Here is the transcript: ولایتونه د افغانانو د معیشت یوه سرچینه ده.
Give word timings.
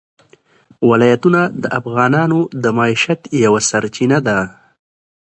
ولایتونه 0.89 1.41
د 1.61 1.63
افغانانو 1.79 2.39
د 2.63 2.65
معیشت 2.77 3.21
یوه 3.43 3.59
سرچینه 3.69 4.17
ده. 4.27 4.39